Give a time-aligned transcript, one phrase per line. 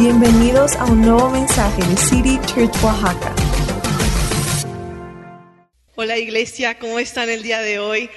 [0.00, 3.34] Bienvenidos a un nuevo mensaje de City Church Oaxaca.
[5.94, 8.08] Hola iglesia, ¿cómo están el día de hoy?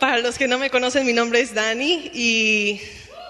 [0.00, 2.80] Para los que no me conocen, mi nombre es Dani y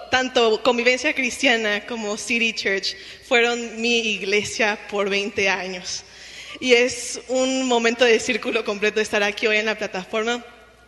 [0.09, 2.95] tanto Convivencia Cristiana como City Church
[3.27, 6.05] fueron mi iglesia por 20 años.
[6.59, 10.43] Y es un momento de círculo completo estar aquí hoy en la plataforma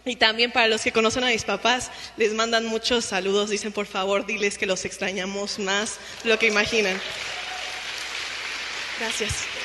[0.09, 3.85] y también para los que conocen a mis papás, les mandan muchos saludos, dicen por
[3.85, 6.99] favor, diles que los extrañamos más de lo que imaginan.
[8.99, 9.56] Gracias.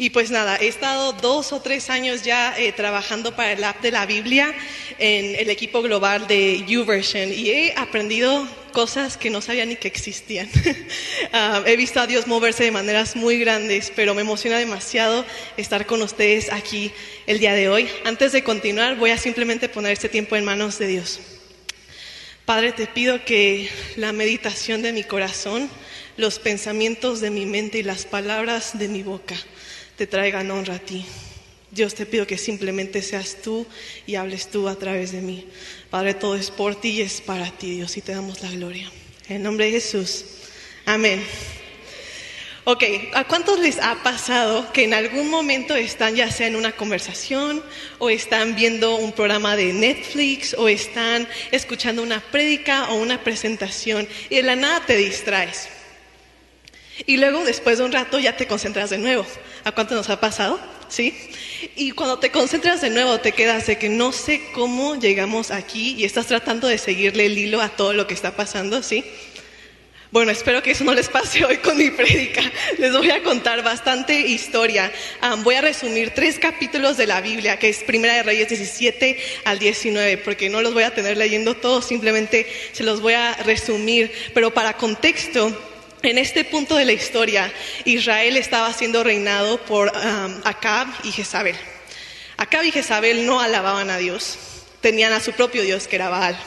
[0.00, 3.82] Y pues nada, he estado dos o tres años ya eh, trabajando para el app
[3.82, 4.54] de la Biblia
[5.00, 9.88] en el equipo global de YouVersion y he aprendido cosas que no sabía ni que
[9.88, 10.48] existían.
[11.32, 15.26] Ah, he visto a Dios moverse de maneras muy grandes, pero me emociona demasiado
[15.58, 16.90] estar con ustedes aquí
[17.26, 17.88] el día de hoy.
[18.04, 21.20] Antes de continuar, voy a simplemente poner este tiempo en manos de Dios.
[22.46, 25.68] Padre, te pido que la meditación de mi corazón,
[26.16, 29.36] los pensamientos de mi mente y las palabras de mi boca
[29.98, 31.04] te traigan honra a ti.
[31.72, 33.66] Dios te pido que simplemente seas tú
[34.06, 35.46] y hables tú a través de mí.
[35.90, 38.90] Padre, todo es por ti y es para ti, Dios, y te damos la gloria.
[39.28, 40.24] En nombre de Jesús.
[40.86, 41.22] Amén.
[42.62, 46.72] Ok, ¿a cuántos les ha pasado que en algún momento están ya sea en una
[46.72, 47.62] conversación
[47.98, 54.06] o están viendo un programa de Netflix o están escuchando una prédica o una presentación
[54.30, 55.77] y de la nada te distraes?
[57.06, 59.24] Y luego después de un rato ya te concentras de nuevo.
[59.64, 60.58] ¿A cuánto nos ha pasado?
[60.88, 61.14] ¿Sí?
[61.76, 65.94] Y cuando te concentras de nuevo te quedas de que no sé cómo llegamos aquí
[65.98, 69.04] y estás tratando de seguirle el hilo a todo lo que está pasando, ¿sí?
[70.10, 72.40] Bueno, espero que eso no les pase hoy con mi prédica.
[72.78, 74.90] Les voy a contar bastante historia.
[75.44, 79.58] voy a resumir tres capítulos de la Biblia, que es Primera de Reyes 17 al
[79.58, 84.10] 19, porque no los voy a tener leyendo todos, simplemente se los voy a resumir.
[84.32, 85.54] Pero para contexto,
[86.02, 87.52] en este punto de la historia,
[87.84, 91.56] Israel estaba siendo reinado por um, Acab y Jezabel.
[92.36, 94.38] Acab y Jezabel no alababan a Dios,
[94.80, 96.38] tenían a su propio Dios que era Baal.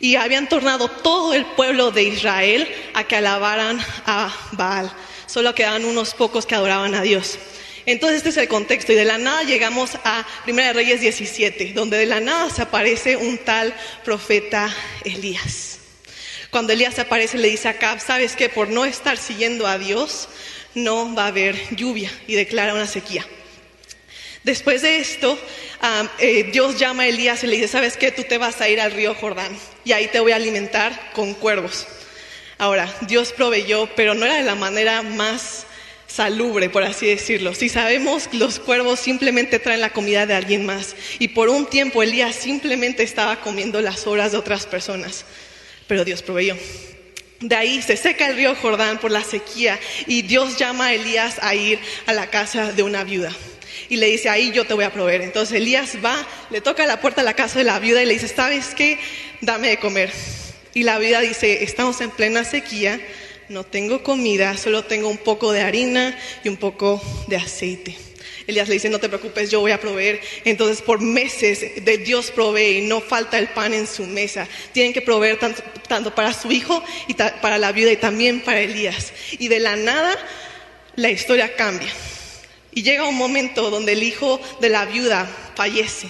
[0.00, 4.90] Y habían tornado todo el pueblo de Israel a que alabaran a Baal.
[5.26, 7.38] Solo quedaban unos pocos que adoraban a Dios.
[7.86, 11.98] Entonces este es el contexto y de la nada llegamos a 1 Reyes 17, donde
[11.98, 13.74] de la nada se aparece un tal
[14.04, 14.74] profeta
[15.04, 15.73] Elías.
[16.54, 20.28] Cuando Elías aparece, le dice a Acab, sabes que por no estar siguiendo a Dios,
[20.76, 23.26] no va a haber lluvia y declara una sequía.
[24.44, 25.36] Después de esto,
[26.20, 28.12] eh, Dios llama a Elías y le dice, ¿sabes qué?
[28.12, 29.50] Tú te vas a ir al río Jordán
[29.84, 31.88] y ahí te voy a alimentar con cuervos.
[32.56, 35.66] Ahora, Dios proveyó, pero no era de la manera más
[36.06, 37.52] salubre, por así decirlo.
[37.56, 40.94] Si sabemos, los cuervos simplemente traen la comida de alguien más.
[41.18, 45.24] Y por un tiempo Elías simplemente estaba comiendo las obras de otras personas
[45.86, 46.56] pero Dios proveyó.
[47.40, 51.36] De ahí se seca el río Jordán por la sequía y Dios llama a Elías
[51.42, 53.32] a ir a la casa de una viuda.
[53.88, 55.20] Y le dice, ahí yo te voy a proveer.
[55.20, 56.16] Entonces Elías va,
[56.50, 58.98] le toca la puerta a la casa de la viuda y le dice, ¿sabes qué?
[59.40, 60.10] Dame de comer.
[60.72, 63.00] Y la viuda dice, estamos en plena sequía,
[63.48, 67.96] no tengo comida, solo tengo un poco de harina y un poco de aceite.
[68.46, 70.20] Elías le dice, no te preocupes, yo voy a proveer.
[70.44, 74.46] Entonces por meses de Dios provee y no falta el pan en su mesa.
[74.72, 75.38] Tienen que proveer
[75.88, 79.12] tanto, para su hijo y para la viuda y también para Elías.
[79.38, 80.16] Y de la nada
[80.96, 81.92] la historia cambia.
[82.72, 86.08] Y llega un momento donde el hijo de la viuda fallece.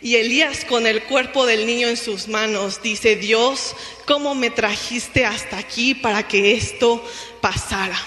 [0.00, 3.74] Y Elías con el cuerpo del niño en sus manos dice, Dios,
[4.06, 7.04] ¿cómo me trajiste hasta aquí para que esto
[7.40, 7.98] pasara?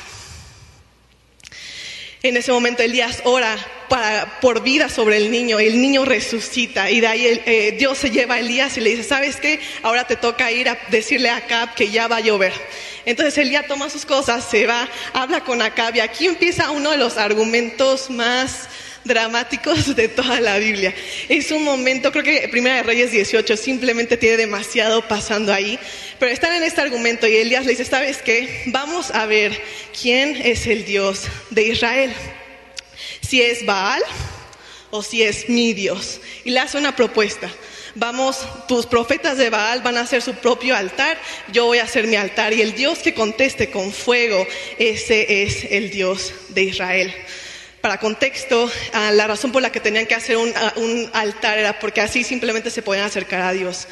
[2.23, 3.57] En ese momento Elías ora
[3.89, 8.11] para, por vida sobre el niño, el niño resucita y de ahí eh, Dios se
[8.11, 9.59] lleva a Elías y le dice, ¿sabes qué?
[9.81, 12.53] Ahora te toca ir a decirle a Acab que ya va a llover.
[13.07, 16.97] Entonces Elías toma sus cosas, se va, habla con Acab y aquí empieza uno de
[16.97, 18.69] los argumentos más
[19.03, 20.93] dramáticos de toda la Biblia.
[21.27, 25.79] Es un momento, creo que Primera de Reyes 18 simplemente tiene demasiado pasando ahí,
[26.21, 28.61] pero están en este argumento y Elías le dice, ¿sabes qué?
[28.67, 29.59] Vamos a ver
[29.99, 32.13] quién es el Dios de Israel.
[33.27, 34.03] Si es Baal
[34.91, 36.21] o si es mi Dios.
[36.43, 37.49] Y le hace una propuesta.
[37.95, 38.37] Vamos,
[38.67, 41.19] tus profetas de Baal van a hacer su propio altar,
[41.51, 42.53] yo voy a hacer mi altar.
[42.53, 44.45] Y el Dios que conteste con fuego,
[44.77, 47.11] ese es el Dios de Israel.
[47.81, 51.79] Para contexto, ah, la razón por la que tenían que hacer ah, un, altar era
[51.79, 53.87] porque así simplemente se podían acercar a Dios.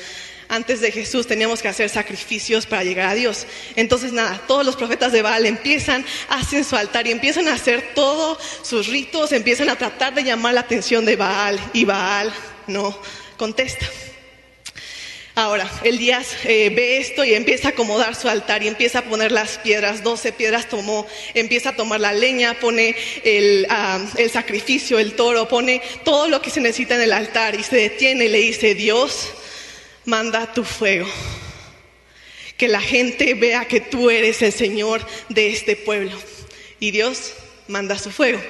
[0.52, 3.46] Antes de Jesús teníamos que hacer sacrificios para llegar a Dios.
[3.76, 7.92] Entonces, nada, todos los profetas de Baal empiezan, hacen su altar y empiezan a hacer
[7.94, 12.34] todos sus ritos, empiezan a tratar de llamar la atención de Baal y Baal
[12.66, 13.00] no
[13.38, 13.86] contesta.
[15.36, 19.32] Ahora, Elías eh, ve esto y empieza a acomodar su altar y empieza a poner
[19.32, 21.06] las piedras, 12 piedras tomó,
[21.36, 22.96] empieza a tomar la leña, pone
[23.70, 27.64] ah, el sacrificio, el toro, pone todo lo que se necesita en el altar y
[27.64, 29.32] se detiene y le dice, Dios,
[30.10, 31.08] manda tu fuego.
[32.58, 36.12] Que la gente vea que tú eres el Señor de este pueblo.
[36.80, 37.34] Y Dios
[37.68, 38.42] manda su fuego.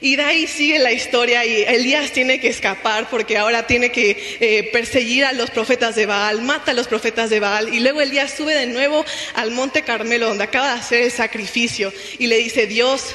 [0.00, 4.36] Y de ahí sigue la historia y Elías tiene que escapar porque ahora tiene que
[4.38, 8.02] eh, perseguir a los profetas de Baal, mata a los profetas de Baal y luego
[8.02, 9.02] Elías sube de nuevo
[9.34, 13.14] al monte Carmelo donde acaba de hacer el sacrificio y le dice, Dios,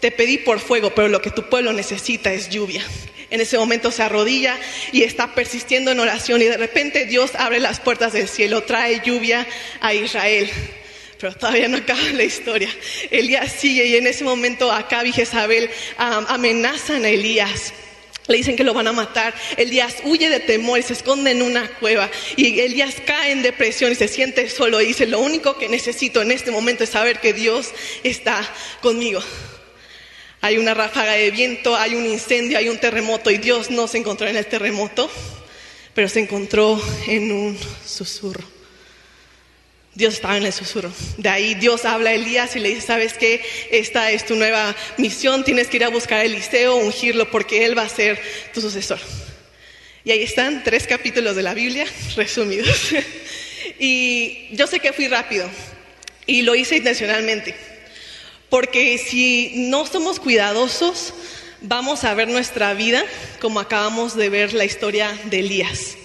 [0.00, 2.84] te pedí por fuego, pero lo que tu pueblo necesita es lluvia.
[3.34, 4.56] En ese momento se arrodilla
[4.92, 9.02] y está persistiendo en oración y de repente Dios abre las puertas del cielo, trae
[9.04, 9.44] lluvia
[9.80, 10.48] a Israel
[11.18, 12.68] pero todavía no acaba la historia.
[13.10, 17.72] Elías sigue y en ese momento Acab y Jezabel amenazan a Elías.
[18.28, 19.34] Le dicen que lo van a matar.
[19.56, 22.10] Elías huye de temor y se esconde en una cueva.
[22.36, 24.80] Y Elías cae en depresión y se siente solo.
[24.80, 27.72] Y dice, lo único que necesito en este momento es saber que Dios
[28.02, 28.46] está
[28.80, 29.22] conmigo.
[30.44, 33.30] Hay una ráfaga de viento, hay un incendio, hay un terremoto.
[33.30, 35.10] Y Dios no se encontró en el terremoto,
[35.94, 38.44] pero se encontró en un susurro.
[39.94, 40.92] Dios estaba en el susurro.
[41.16, 43.40] De ahí Dios habla a Elías y le dice, ¿sabes qué?
[43.70, 47.78] Esta es tu nueva misión, tienes que ir a buscar a Eliseo, ungirlo, porque él
[47.78, 48.20] va a ser
[48.52, 49.00] tu sucesor.
[50.04, 51.86] Y ahí están tres capítulos de la Biblia
[52.16, 52.90] resumidos.
[53.78, 55.48] y yo sé que fui rápido
[56.26, 57.54] y lo hice intencionalmente,
[58.54, 61.12] porque si no somos cuidadosos,
[61.60, 63.04] vamos a ver nuestra vida
[63.40, 65.96] como acabamos de ver la historia de Elías,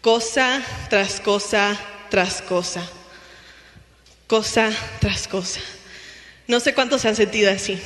[0.00, 1.76] cosa tras cosa
[2.10, 2.88] tras cosa
[4.28, 5.58] cosa tras cosa.
[6.46, 7.76] No sé cuántos se han sentido así.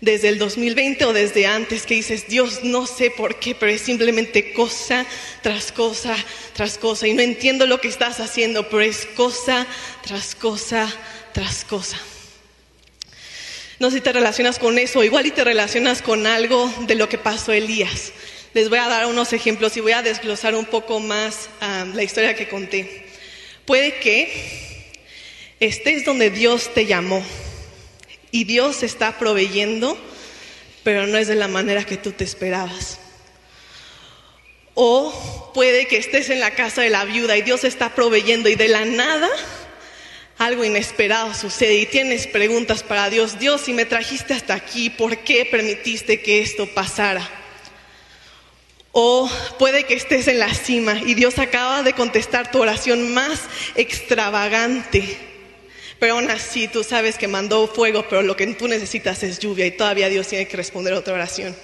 [0.00, 3.82] Desde el 2020 o desde antes que dices, Dios, no sé por qué, pero es
[3.82, 5.06] simplemente cosa
[5.44, 6.16] tras cosa
[6.54, 7.06] tras cosa.
[7.06, 9.64] Y no entiendo lo que estás haciendo, pero es cosa
[10.02, 10.92] tras cosa
[11.32, 11.96] tras cosa.
[13.80, 17.08] No sé si te relacionas con eso, igual y te relacionas con algo de lo
[17.08, 18.12] que pasó Elías.
[18.52, 22.02] Les voy a dar unos ejemplos y voy a desglosar un poco más ah, la
[22.02, 23.06] historia que conté.
[23.64, 24.92] Puede que
[25.60, 27.24] estés donde Dios te llamó
[28.30, 29.96] y Dios está proveyendo,
[30.82, 32.98] pero no es de la manera que tú te esperabas.
[34.74, 38.56] O puede que estés en la casa de la viuda y Dios está proveyendo y
[38.56, 39.30] de la nada
[40.40, 43.38] algo inesperado sucede y tienes preguntas para Dios.
[43.38, 47.28] Dios, si me trajiste hasta aquí, ¿por qué permitiste que esto pasara?
[48.90, 53.42] O puede que estés en la cima y Dios acaba de contestar tu oración más
[53.76, 55.30] extravagante
[56.00, 59.66] pero aún así tú sabes que mandó fuego, pero lo que tú necesitas es lluvia
[59.66, 61.54] y todavía Dios tiene que responder otra oración.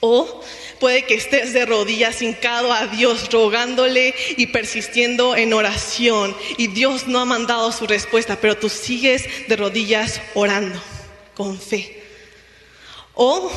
[0.00, 0.42] O
[0.78, 6.36] puede que estés de rodillas hincado a Dios, rogándole y persistiendo en oración.
[6.56, 10.80] Y Dios no ha mandado su respuesta, pero tú sigues de rodillas orando
[11.34, 12.02] con fe.
[13.14, 13.50] O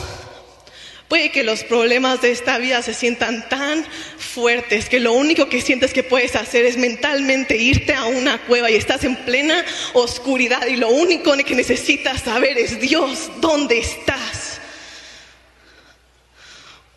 [1.11, 3.85] Puede que los problemas de esta vida se sientan tan
[4.17, 8.71] fuertes que lo único que sientes que puedes hacer es mentalmente irte a una cueva
[8.71, 14.50] y estás en plena oscuridad y lo único que necesitas saber es Dios, ¿dónde estás?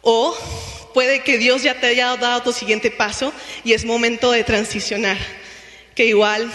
[0.05, 0.37] O
[0.95, 3.33] puede que Dios ya te haya dado tu siguiente paso
[3.65, 5.19] y es momento de transicionar,
[5.95, 6.51] que igual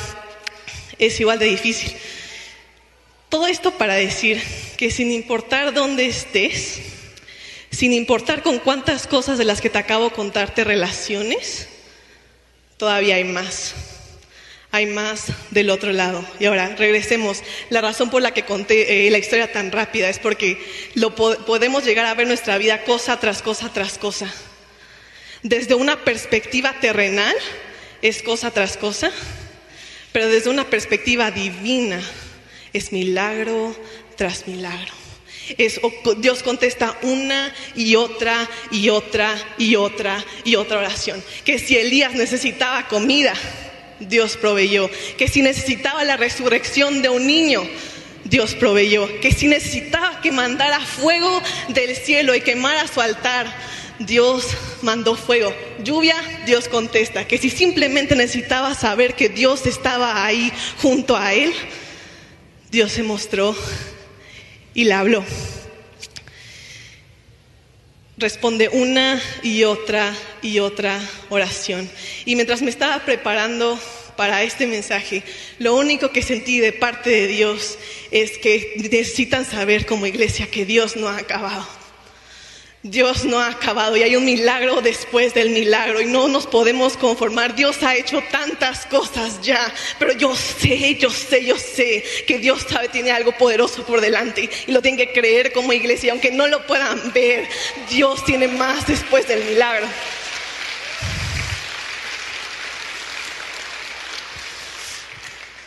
[0.98, 1.94] es igual de difícil.
[3.28, 4.42] Todo esto para decir
[4.78, 6.80] que sin importar dónde estés,
[7.72, 11.68] sin importar con cuántas cosas de las que te acabo de contar relaciones,
[12.78, 13.76] todavía hay más.
[14.72, 16.24] Hay más del otro lado.
[16.40, 17.42] Y ahora, regresemos.
[17.70, 21.84] La razón por la que conté eh, la historia tan rápida es porque lo podemos
[21.84, 24.32] llegar a ver nuestra vida cosa tras cosa tras cosa.
[25.42, 27.36] Desde una perspectiva terrenal
[28.02, 29.12] es cosa tras cosa,
[30.12, 32.02] pero desde una perspectiva divina
[32.74, 33.76] es milagro
[34.18, 34.94] tras milagro.
[36.18, 41.24] Dios contesta una y otra y otra y otra y otra oración.
[41.44, 43.34] Que si Elías necesitaba comida,
[44.00, 44.90] Dios proveyó.
[45.18, 47.64] Que si necesitaba la resurrección de un niño,
[48.26, 49.08] Dios proveyó.
[49.22, 53.48] Que si necesitaba que mandara fuego del cielo y quemara su altar,
[54.00, 54.48] Dios
[54.82, 55.54] mandó fuego.
[55.84, 56.16] Lluvia,
[56.46, 57.28] Dios contesta.
[57.28, 60.52] Que si simplemente necesitaba saber que Dios estaba ahí
[60.82, 61.54] junto a él,
[62.72, 63.56] Dios se mostró
[64.74, 65.24] y le habló.
[68.20, 71.00] Responde una y otra y otra
[71.30, 71.90] oración.
[72.26, 73.80] Y mientras me estaba preparando
[74.18, 75.24] para este mensaje,
[75.58, 77.80] lo único que sentí de parte de Dios
[78.12, 81.79] es que necesitan saber como iglesia que Dios no ha acabado.
[82.84, 86.96] Dios no ha acabado y hay un milagro después del milagro y no nos podemos
[86.96, 87.54] conformar.
[87.54, 92.66] Dios ha hecho tantas cosas ya, pero yo sé, yo sé, yo sé que Dios
[92.70, 96.48] sabe, tiene algo poderoso por delante y lo tienen que creer como iglesia, aunque no
[96.48, 97.50] lo puedan ver,
[97.90, 99.86] Dios tiene más después del milagro.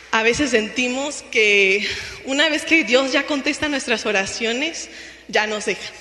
[0.09, 1.87] A veces sentimos que
[2.25, 4.89] una vez que Dios ya contesta nuestras oraciones,
[5.27, 5.91] ya nos deja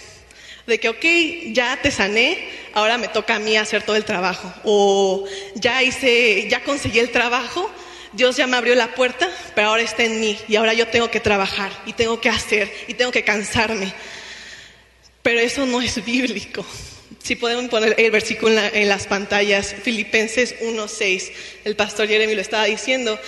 [0.66, 2.38] de que, ok, ya te sané,
[2.72, 4.52] ahora me toca a mí hacer todo el trabajo.
[4.64, 7.70] O ya hice, ya conseguí el trabajo,
[8.12, 11.10] Dios ya me abrió la puerta, pero ahora está en mí y ahora yo tengo
[11.10, 13.92] que trabajar y tengo que hacer y tengo que cansarme.
[15.22, 16.64] Pero eso no es bíblico.
[17.22, 21.30] Si podemos poner el versículo en, en las pantallas, Filipenses 1.6,
[21.64, 23.18] el pastor Jeremy lo estaba diciendo,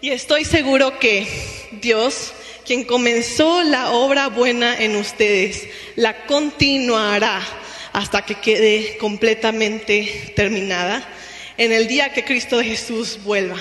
[0.00, 1.26] y estoy seguro que
[1.72, 2.32] Dios
[2.68, 7.40] quien comenzó la obra buena en ustedes, la continuará
[7.94, 11.02] hasta que quede completamente terminada
[11.56, 13.56] en el día que Cristo Jesús vuelva.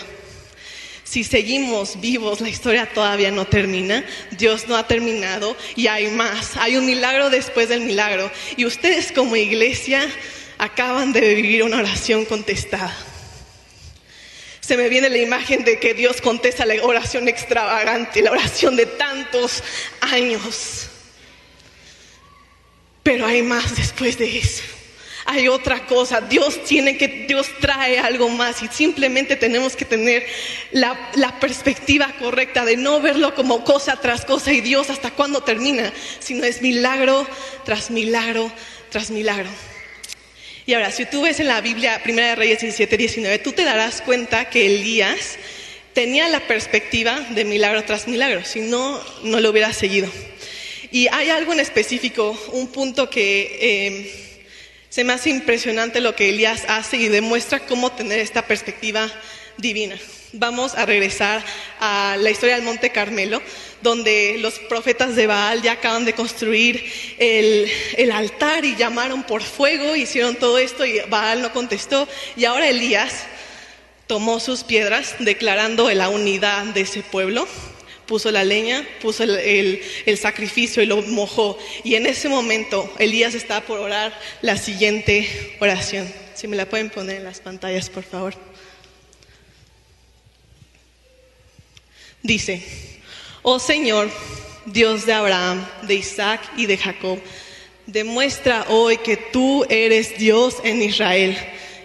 [1.06, 6.58] Si seguimos vivos, la historia todavía no termina, Dios no ha terminado y hay más,
[6.58, 8.30] hay un milagro después del milagro.
[8.58, 10.06] Y ustedes como iglesia
[10.58, 12.94] acaban de vivir una oración contestada
[14.68, 18.86] se me viene la imagen de que Dios contesta la oración extravagante, la oración de
[18.86, 19.64] tantos
[20.02, 20.90] años.
[23.02, 24.64] Pero hay más después de eso.
[25.24, 26.20] Hay otra cosa.
[26.20, 30.28] Dios tiene que, Dios trae algo más y simplemente tenemos que tener
[30.74, 35.44] la, la perspectiva correcta de no verlo como cosa tras cosa y Dios hasta cuándo
[35.44, 37.26] termina, sino es milagro
[37.64, 38.52] tras milagro
[38.90, 39.50] tras milagro.
[40.68, 43.64] Y ahora, si tú ves en la Biblia, Primera de Reyes 17, 19, tú te
[43.64, 45.38] darás cuenta que Elías
[45.94, 50.12] tenía la perspectiva de milagro tras milagro, si no, no lo hubiera seguido.
[50.92, 54.46] Y hay algo en específico, un punto que eh,
[54.90, 59.10] se me hace impresionante lo que Elías hace y demuestra cómo tener esta perspectiva
[59.58, 59.98] divina.
[60.34, 61.44] Vamos a regresar
[61.80, 63.42] a la historia del Monte Carmelo,
[63.82, 66.84] donde los profetas de Baal ya acaban de construir
[67.18, 72.08] el, altar y llamaron por fuego, hicieron todo esto y Baal no contestó.
[72.36, 73.26] Y ahora Elías
[74.06, 77.48] tomó sus piedras declarando la unidad de ese pueblo,
[78.06, 81.58] puso la leña, puso el, el sacrificio y lo mojó.
[81.84, 86.12] Y en ese momento Elías está por orar la siguiente oración.
[86.36, 88.36] Si me la pueden poner en las pantallas, por favor.
[92.28, 92.62] Dice,
[93.42, 94.12] oh Señor,
[94.66, 97.18] Dios de Abraham, de Isaac y de Jacob,
[97.86, 101.38] demuestra hoy que tú eres Dios en Israel,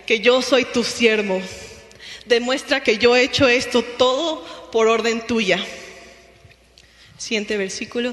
[0.04, 1.40] que yo soy tu siervo.
[2.26, 5.64] Demuestra que yo he hecho esto todo por orden tuya.
[7.18, 8.12] Siguiente versículo.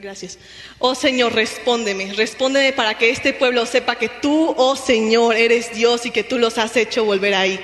[0.00, 0.38] Gracias.
[0.78, 6.06] Oh Señor, respóndeme, respóndeme para que este pueblo sepa que tú, oh Señor, eres Dios
[6.06, 7.58] y que tú los has hecho volver ahí.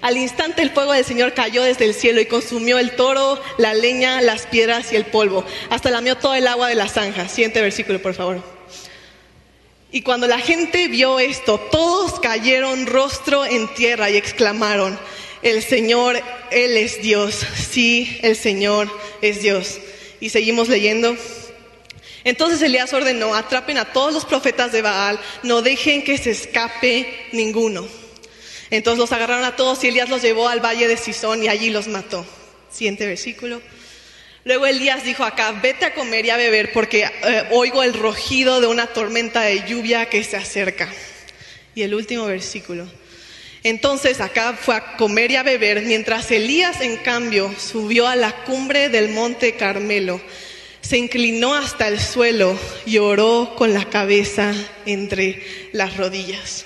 [0.00, 3.74] Al instante el fuego del Señor cayó desde el cielo y consumió el toro, la
[3.74, 5.44] leña, las piedras y el polvo.
[5.70, 7.28] Hasta lamió todo el agua de la zanja.
[7.28, 8.40] Siguiente versículo, por favor.
[9.90, 14.98] Y cuando la gente vio esto, todos cayeron rostro en tierra y exclamaron,
[15.42, 16.20] el Señor,
[16.52, 17.44] Él es Dios.
[17.56, 18.88] Sí, el Señor
[19.20, 19.80] es Dios.
[20.20, 21.16] Y seguimos leyendo.
[22.24, 27.28] Entonces Elías ordenó, atrapen a todos los profetas de Baal, no dejen que se escape
[27.32, 27.86] ninguno.
[28.70, 31.70] Entonces los agarraron a todos y Elías los llevó al valle de Sison y allí
[31.70, 32.26] los mató.
[32.70, 33.62] Siguiente versículo.
[34.44, 38.60] Luego Elías dijo acá, vete a comer y a beber porque eh, oigo el rugido
[38.60, 40.92] de una tormenta de lluvia que se acerca.
[41.74, 42.86] Y el último versículo.
[43.62, 48.44] Entonces acá fue a comer y a beber, mientras Elías, en cambio, subió a la
[48.44, 50.20] cumbre del monte Carmelo,
[50.80, 54.54] se inclinó hasta el suelo y oró con la cabeza
[54.86, 56.64] entre las rodillas.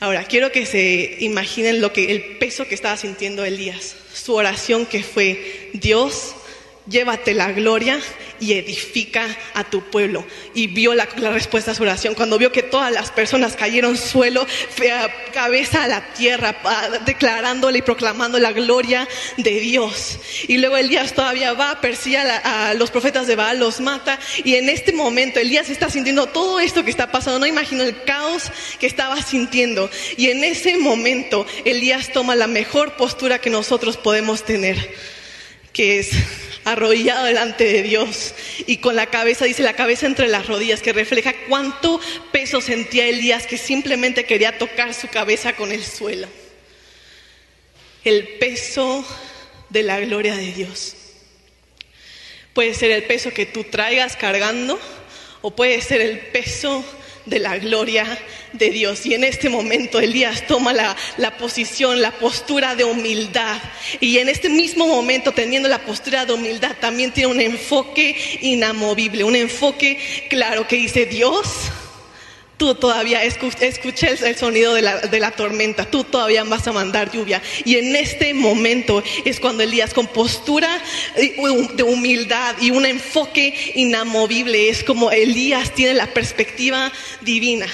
[0.00, 4.86] Ahora, quiero que se imaginen lo que, el peso que estaba sintiendo Elías, su oración
[4.86, 6.34] que fue, Dios,
[6.86, 7.98] llévate la gloria
[8.40, 10.24] y edifica a tu pueblo.
[10.54, 12.14] Y vio la, respuesta a su oración.
[12.14, 14.46] Cuando vio que todas las personas cayeron suelo,
[15.32, 16.54] cabeza a la tierra,
[17.06, 20.18] declarándole y proclamando la gloria de Dios.
[20.48, 24.18] Y luego Elías todavía va, persigue a, a los profetas de Baal, los mata.
[24.44, 27.38] Y en este momento Elías está sintiendo todo esto que está pasando.
[27.38, 29.90] No imagino el caos que estaba sintiendo.
[30.16, 34.76] Y en ese momento Elías toma la mejor postura que nosotros podemos tener,
[35.72, 36.10] que es
[36.64, 38.34] arrodillado delante de Dios
[38.66, 42.00] y con la cabeza, dice la cabeza entre las rodillas, que refleja cuánto
[42.32, 46.28] peso sentía Elías que simplemente quería tocar su cabeza con el suelo.
[48.04, 49.04] El peso
[49.70, 50.96] de la gloria de Dios.
[52.52, 54.78] Puede ser el peso que tú traigas cargando
[55.42, 56.84] o puede ser el peso
[57.26, 58.18] de la gloria
[58.52, 59.04] de Dios.
[59.06, 63.60] Y en este momento Elías toma la, la, posición, la postura de humildad.
[64.00, 69.24] Y en este mismo momento, teniendo la postura de humildad, también tiene un enfoque inamovible,
[69.24, 71.70] un enfoque claro que dice Dios
[72.56, 74.82] Tú todavía escuché el sonido de
[75.20, 77.42] la, tormenta, tú todavía vas a mandar lluvia.
[77.64, 80.80] Y en este momento es cuando Elías con postura
[81.16, 81.34] eh,
[81.74, 86.92] de humildad y un enfoque inamovible es como Elías tiene la perspectiva
[87.22, 87.66] divina.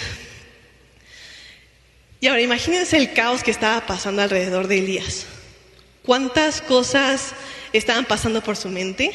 [2.21, 5.27] Y ahora imagínense el caos que estaba pasando alrededor de Elías.
[6.05, 7.35] ¿Cuántas cosas
[7.75, 9.13] estaban pasando por su mente?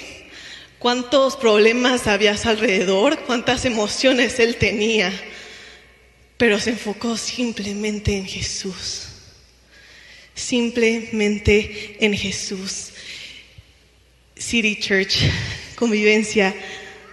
[0.78, 3.18] ¿Cuántos problemas había alrededor?
[3.22, 5.12] ¿Cuántas emociones él tenía?
[6.38, 9.08] Pero se enfocó simplemente en Jesús.
[10.34, 12.92] Simplemente en Jesús.
[14.36, 15.16] City Church,
[15.76, 16.54] convivencia,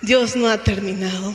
[0.02, 1.34] Dios no ha terminado.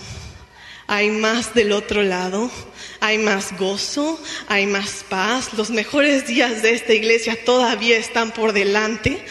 [0.88, 2.52] Hay más del otro lado,
[3.00, 5.54] hay más gozo, hay más paz.
[5.54, 9.24] Los mejores días de esta iglesia todavía están por delante.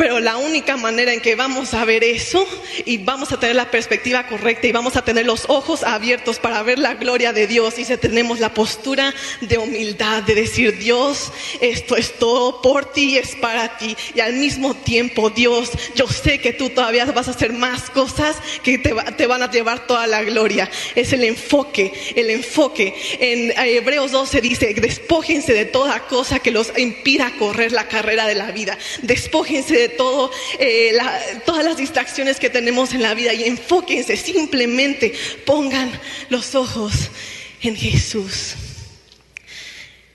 [0.00, 2.48] Pero la única manera en que vamos a ver eso
[2.86, 6.62] y vamos a tener la perspectiva correcta y vamos a tener los ojos abiertos para
[6.62, 11.30] ver la gloria de Dios y si tenemos la postura de humildad, de decir, Dios,
[11.60, 13.94] esto es todo por ti, es para ti.
[14.14, 18.38] Y al mismo tiempo, Dios, yo sé que tú todavía vas a hacer más cosas
[18.62, 20.70] que te, te van a llevar toda la gloria.
[20.94, 22.94] Es el enfoque, el enfoque.
[23.20, 28.34] En Hebreos 12 dice, despójense de toda cosa que los impida correr la carrera de
[28.34, 28.78] la vida.
[29.02, 30.92] Despójense de todo, eh,
[31.44, 35.12] todas las distracciones que tenemos en la vida y enfóquense, simplemente
[35.44, 35.90] pongan
[36.28, 36.92] los ojos
[37.62, 38.54] en Jesús.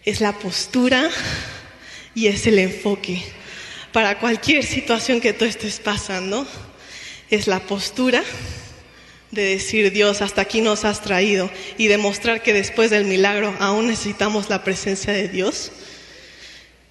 [0.03, 1.09] Es la postura
[2.13, 3.21] y es el enfoque.
[3.91, 6.47] Para cualquier situación que tú estés pasando,
[7.29, 8.23] es la postura
[9.31, 13.87] de decir, Dios, hasta aquí nos has traído y demostrar que después del milagro aún
[13.87, 15.71] necesitamos la presencia de Dios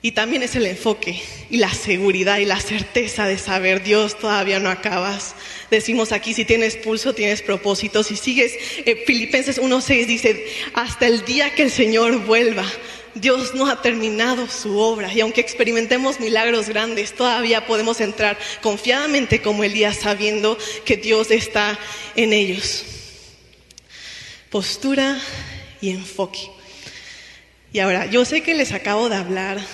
[0.05, 4.61] y también es el enfoque y la seguridad y la certeza de saber, Dios, todavía
[4.61, 5.35] no acabas.
[5.71, 8.03] Decimos aquí, si tienes pulso, tienes propósito.
[8.03, 8.53] Si sigues,
[8.85, 12.71] eh, Filipenses 1.6 dice, hasta el día que el Señor vuelva,
[13.15, 15.11] Dios no ha terminado su obra.
[15.11, 21.79] Y aunque experimentemos milagros grandes, todavía podemos entrar confiadamente como Elías, sabiendo que Dios está
[22.15, 22.85] en ellos.
[24.51, 25.19] Postura
[25.81, 26.41] y enfoque.
[27.73, 29.67] Y ahora, yo sé que les acabo de hablar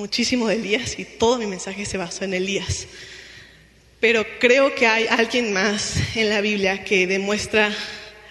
[0.00, 2.86] muchísimo de Elías y todo mi mensaje se basó en Elías.
[4.00, 7.70] Pero creo que hay alguien más en la Biblia que demuestra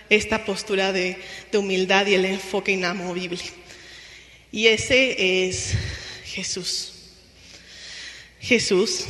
[0.10, 1.18] esta postura de,
[1.54, 3.44] humildad y el enfoque inamovible.
[4.52, 5.74] Y ese es
[6.26, 6.94] Jesús.
[8.42, 9.06] Jesús,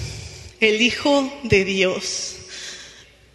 [0.60, 2.36] el Hijo de Dios,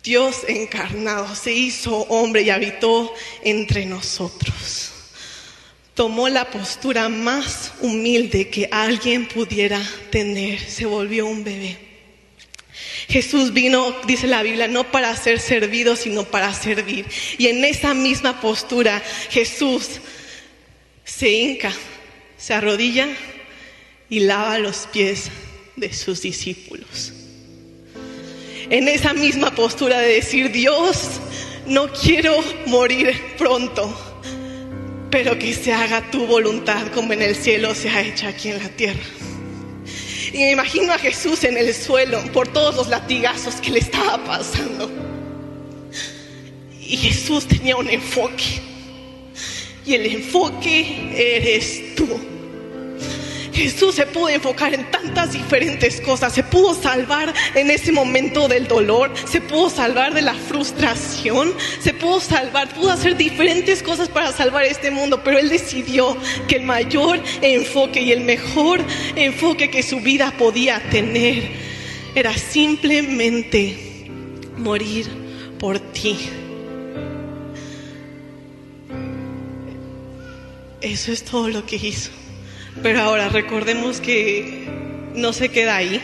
[0.02, 3.10] Dios encarnado, se hizo hombre y habitó
[3.42, 4.93] entre nosotros
[5.94, 9.80] tomó la postura más humilde que alguien pudiera
[10.10, 11.78] tener, se volvió un bebé.
[13.08, 17.06] Jesús vino, dice la Biblia, no para ser servido, sino para servir.
[17.38, 20.00] Y en esa misma postura Jesús
[21.04, 21.72] se hinca,
[22.36, 23.08] se arrodilla
[24.08, 25.30] y lava los pies
[25.76, 27.12] de sus discípulos.
[28.70, 31.20] En esa misma postura de decir, Dios,
[31.66, 34.13] no quiero morir pronto
[35.14, 38.58] pero que se haga tu voluntad como en el cielo se ha hecho aquí en
[38.60, 39.04] la tierra.
[40.32, 44.18] Y me imagino a Jesús en el suelo por todos los latigazos que le estaba
[44.24, 44.90] pasando.
[46.80, 48.60] Y Jesús tenía un enfoque.
[49.86, 52.08] Y el enfoque eres tú.
[53.54, 58.66] Jesús se pudo enfocar en tantas diferentes cosas, se pudo salvar en ese momento del
[58.66, 64.32] dolor, se pudo salvar de la frustración, se pudo salvar, pudo hacer diferentes cosas para
[64.32, 66.16] salvar este mundo, pero Él decidió
[66.48, 68.80] que el mayor enfoque y el mejor
[69.14, 71.44] enfoque que su vida podía tener
[72.14, 74.08] era simplemente
[74.56, 75.06] morir
[75.58, 76.18] por ti.
[80.80, 82.10] Eso es todo lo que hizo.
[82.82, 84.64] Pero ahora recordemos que
[85.14, 86.00] no se queda ahí.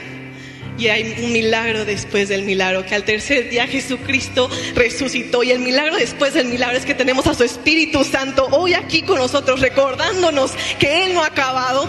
[0.78, 5.42] Y hay un milagro después del milagro, que al tercer día Jesucristo resucitó.
[5.42, 9.02] Y el milagro después del milagro es que tenemos a su Espíritu Santo hoy aquí
[9.02, 11.86] con nosotros, recordándonos que Él no ha acabado.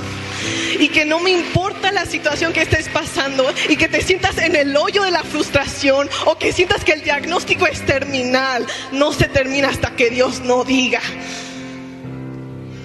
[0.80, 4.56] Y que no me importa la situación que estés pasando y que te sientas en
[4.56, 8.66] el hoyo de la frustración o que sientas que el diagnóstico es terminal.
[8.92, 11.02] No se termina hasta que Dios no diga.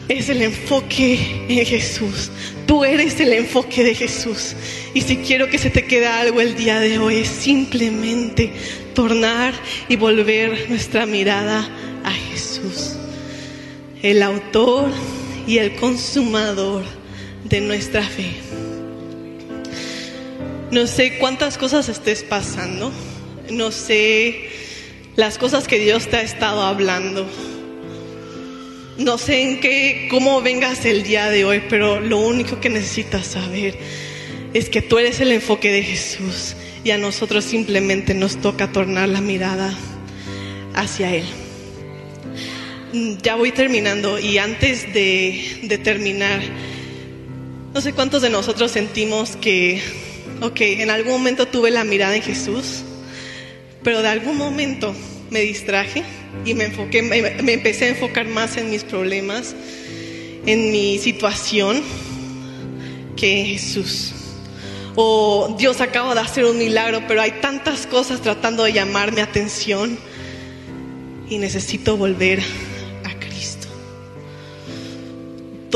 [0.08, 2.30] Es el enfoque en Jesús.
[2.66, 4.54] Tú eres el enfoque de Jesús.
[4.94, 8.52] Y si quiero que se te quede algo el día de hoy, es simplemente
[8.94, 9.54] tornar
[9.88, 11.68] y volver nuestra mirada
[12.04, 12.94] a Jesús,
[14.02, 14.90] el autor
[15.46, 16.84] y el consumador
[17.44, 18.32] de nuestra fe.
[20.70, 22.92] No sé cuántas cosas estés pasando,
[23.50, 24.50] no sé
[25.14, 27.26] las cosas que Dios te ha estado hablando
[28.98, 33.26] no sé en qué, cómo vengas el día de hoy, pero lo único que necesitas
[33.26, 33.76] saber
[34.54, 39.08] es que tú eres el enfoque de Jesús y a nosotros simplemente nos toca tornar
[39.08, 39.74] la mirada
[40.74, 41.24] hacia Él.
[43.22, 46.40] Ya voy terminando y antes de, de terminar,
[47.74, 49.82] no sé cuántos de nosotros sentimos que,
[50.40, 52.82] ok, en algún momento tuve la mirada en Jesús,
[53.82, 54.94] pero de algún momento
[55.30, 56.02] me distraje
[56.44, 59.54] y me enfoqué, me, empecé a enfocar más en mis problemas,
[60.46, 61.82] en mi situación,
[63.16, 64.12] que Jesús.
[64.94, 69.20] O Dios acaba de hacer un milagro, pero hay tantas cosas tratando de llamar mi
[69.20, 69.98] atención
[71.28, 72.42] y necesito volver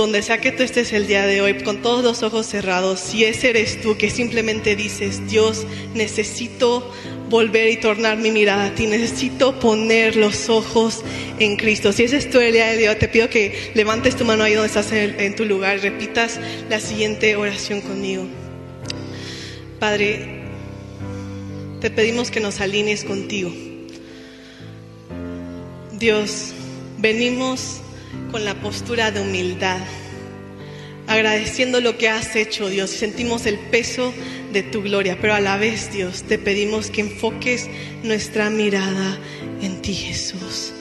[0.00, 3.22] Donde sea que tú estés el día de hoy, con todos los ojos cerrados, si
[3.26, 6.90] ese eres tú que simplemente dices, Dios, necesito
[7.28, 8.86] volver y tornar mi mirada a ti.
[8.86, 11.04] Necesito poner los ojos
[11.38, 11.92] en Cristo.
[11.92, 14.68] Si ese es tu día de Dios, te pido que levantes tu mano ahí donde
[14.68, 18.26] estás en, tu lugar y repitas la siguiente oración conmigo.
[19.78, 20.44] Padre,
[21.82, 23.52] te pedimos que nos alinees contigo.
[25.92, 26.54] Dios,
[26.96, 27.82] venimos
[28.30, 29.80] con la postura de humildad
[31.10, 34.14] agradeciendo lo que has hecho, Dios, sentimos el peso
[34.52, 37.68] de tu gloria, pero a la vez, Dios, te pedimos que enfoques
[38.04, 39.18] nuestra mirada
[39.60, 40.72] en ti, Jesús.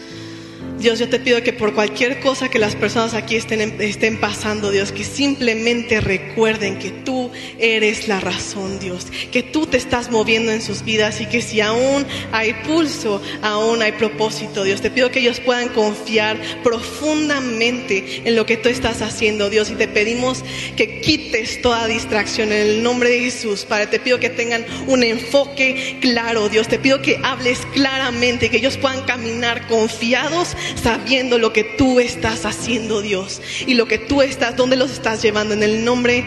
[0.80, 4.72] Dios, yo te pido que por cualquier cosa que las personas aquí estén, estén pasando,
[4.72, 10.54] Dios, que simplemente recuerden que tú eres la razón, Dios, que tú te estás moviendo
[10.54, 14.80] en sus vidas y que si aún hay pulso, aún hay propósito, Dios.
[14.82, 19.76] Te pido que ellos puedan confiar profundamente en lo que tú estás haciendo, Dios, y
[19.76, 20.46] te pedimos
[20.78, 23.66] que quites toda distracción en el nombre de Jesús.
[23.66, 26.70] Padre, te pido que tengan un enfoque claro, Dios.
[26.70, 32.46] Te pido que hables claramente, que ellos puedan caminar confiados sabiendo lo que tú estás
[32.46, 36.26] haciendo, Dios, y lo que tú estás, dónde los estás llevando, en el nombre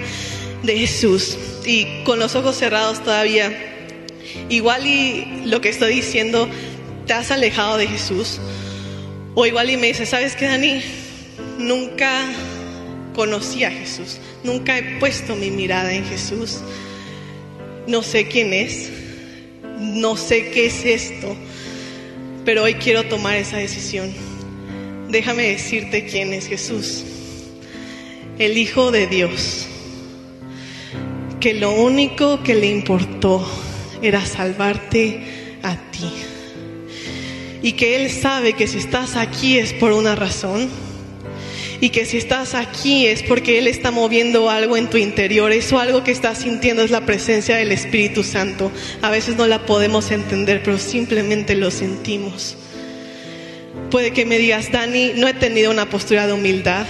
[0.62, 1.36] de Jesús.
[1.64, 3.52] Y con los ojos cerrados todavía,
[4.48, 6.48] igual y lo que estoy diciendo,
[7.06, 8.40] te has alejado de Jesús,
[9.34, 10.82] o igual y me dices, ¿sabes qué, Dani?
[11.58, 12.26] Nunca
[13.14, 16.60] conocí a Jesús, nunca he puesto mi mirada en Jesús,
[17.86, 18.90] no sé quién es,
[19.78, 21.36] no sé qué es esto,
[22.44, 24.12] pero hoy quiero tomar esa decisión
[25.12, 27.04] déjame decirte quién es Jesús,
[28.38, 29.66] el Hijo de Dios,
[31.38, 33.46] que lo único que le importó
[34.00, 36.10] era salvarte a ti.
[37.62, 40.68] Y que Él sabe que si estás aquí es por una razón.
[41.80, 45.52] Y que si estás aquí es porque Él está moviendo algo en tu interior.
[45.52, 48.72] Eso algo que estás sintiendo es la presencia del Espíritu Santo.
[49.02, 52.56] A veces no la podemos entender, pero simplemente lo sentimos.
[53.92, 56.86] Puede que me digas, Dani, no he tenido una postura de humildad,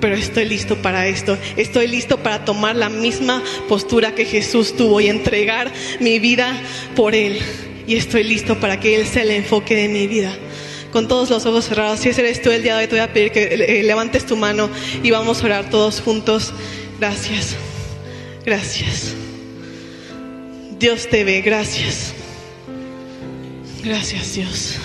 [0.00, 1.36] pero estoy listo para esto.
[1.56, 6.56] Estoy listo para tomar la misma postura que Jesús tuvo y entregar mi vida
[6.94, 7.40] por Él.
[7.88, 10.32] Y estoy listo para que Él sea el enfoque de mi vida.
[10.92, 13.00] Con todos los ojos cerrados, si ese eres tú el día de hoy, te voy
[13.00, 14.70] a pedir que eh, levantes tu mano
[15.02, 16.54] y vamos a orar todos juntos.
[17.00, 17.56] Gracias.
[18.44, 19.14] Gracias.
[20.78, 21.42] Dios te ve.
[21.42, 22.14] Gracias.
[23.82, 24.76] Gracias, Dios.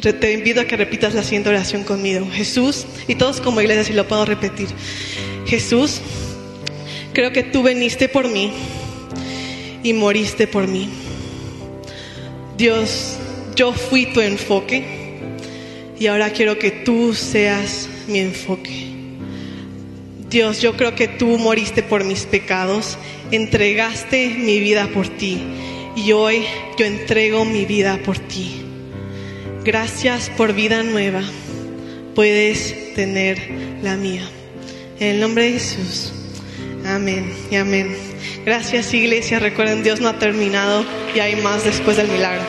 [0.00, 2.28] Te invito a que repitas la siguiente oración conmigo.
[2.30, 4.68] Jesús, y todos como iglesia, si lo puedo repetir.
[5.46, 6.00] Jesús,
[7.14, 8.52] creo que tú veniste por mí
[9.82, 10.90] y moriste por mí.
[12.58, 13.16] Dios,
[13.56, 14.84] yo fui tu enfoque
[15.98, 18.92] y ahora quiero que tú seas mi enfoque.
[20.28, 22.98] Dios, yo creo que tú moriste por mis pecados,
[23.30, 25.40] entregaste mi vida por ti
[25.96, 26.44] y hoy
[26.78, 28.62] yo entrego mi vida por ti.
[29.64, 31.22] Gracias por vida nueva.
[32.14, 33.38] Puedes tener
[33.82, 34.28] la mía.
[34.98, 36.12] En el nombre de Jesús.
[36.86, 37.96] Amén y amén.
[38.44, 39.38] Gracias iglesia.
[39.38, 42.42] Recuerden, Dios no ha terminado y hay más después del milagro.